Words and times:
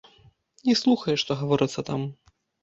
Не 0.69 0.73
слухае, 0.81 1.15
што 1.25 1.37
гаворыцца 1.43 1.85
там. 1.91 2.01